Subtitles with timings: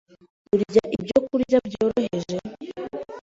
[0.53, 2.37] urya ibyokurya byoroheje,